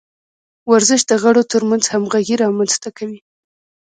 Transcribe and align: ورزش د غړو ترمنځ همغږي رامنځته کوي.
ورزش 0.71 1.01
د 1.07 1.11
غړو 1.21 1.41
ترمنځ 1.51 1.83
همغږي 1.93 2.35
رامنځته 2.43 2.89
کوي. 2.97 3.19